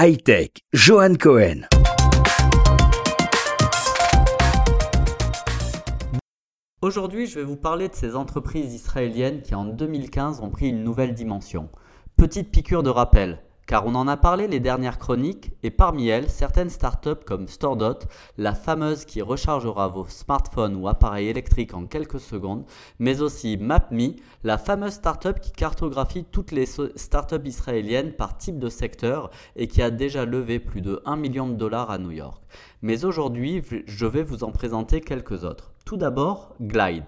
[0.00, 1.62] Hightech, Johan Cohen.
[6.80, 10.84] Aujourd'hui, je vais vous parler de ces entreprises israéliennes qui en 2015 ont pris une
[10.84, 11.68] nouvelle dimension.
[12.16, 16.30] Petite piqûre de rappel, car on en a parlé les dernières chroniques et parmi elles,
[16.30, 17.98] certaines startups comme StoreDot,
[18.38, 22.64] la fameuse qui rechargera vos smartphones ou appareils électriques en quelques secondes,
[22.98, 28.70] mais aussi MapMe, la fameuse startup qui cartographie toutes les startups israéliennes par type de
[28.70, 32.42] secteur et qui a déjà levé plus de 1 million de dollars à New York.
[32.80, 35.74] Mais aujourd'hui, je vais vous en présenter quelques autres.
[35.84, 37.04] Tout d'abord, Glide.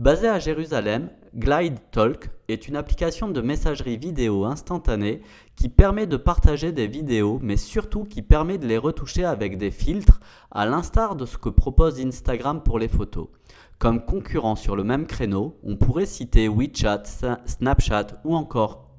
[0.00, 5.20] Basé à Jérusalem, Glide Talk est une application de messagerie vidéo instantanée
[5.56, 9.70] qui permet de partager des vidéos, mais surtout qui permet de les retoucher avec des
[9.70, 10.18] filtres,
[10.50, 13.28] à l'instar de ce que propose Instagram pour les photos.
[13.78, 17.02] Comme concurrent sur le même créneau, on pourrait citer WeChat,
[17.44, 18.89] Snapchat ou encore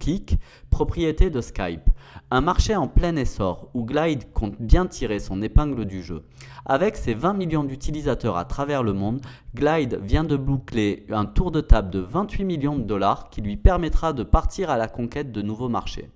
[0.71, 1.89] Propriété de Skype.
[2.31, 6.23] Un marché en plein essor où Glide compte bien tirer son épingle du jeu.
[6.65, 9.21] Avec ses 20 millions d'utilisateurs à travers le monde,
[9.53, 13.57] Glide vient de boucler un tour de table de 28 millions de dollars qui lui
[13.57, 16.09] permettra de partir à la conquête de nouveaux marchés.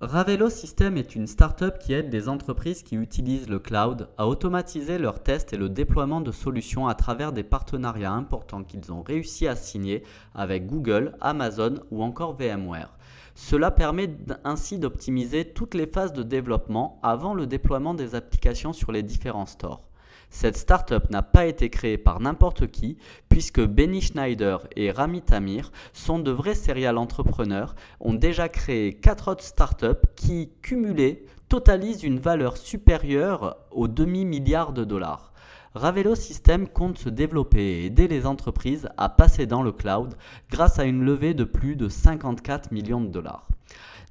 [0.00, 4.98] Ravelo System est une startup qui aide les entreprises qui utilisent le cloud à automatiser
[4.98, 9.48] leurs tests et le déploiement de solutions à travers des partenariats importants qu'ils ont réussi
[9.48, 10.02] à signer
[10.34, 12.94] avec Google, Amazon ou encore VMware.
[13.34, 14.10] Cela permet
[14.44, 19.46] ainsi d'optimiser toutes les phases de développement avant le déploiement des applications sur les différents
[19.46, 19.88] stores.
[20.30, 22.96] Cette startup n'a pas été créée par n'importe qui,
[23.28, 29.30] puisque Benny Schneider et Rami Tamir sont de vrais serial entrepreneurs, ont déjà créé 4
[29.32, 35.32] autres startups qui, cumulées, totalisent une valeur supérieure au demi-milliard de dollars.
[35.74, 40.14] Ravelo System compte se développer et aider les entreprises à passer dans le cloud
[40.48, 43.48] grâce à une levée de plus de 54 millions de dollars.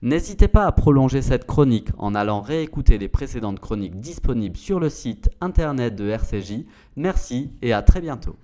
[0.02, 4.90] N'hésitez pas à prolonger cette chronique en allant réécouter les précédentes chroniques disponibles sur le
[4.90, 6.66] site internet de RCJ.
[6.98, 8.36] Merci et à très bientôt.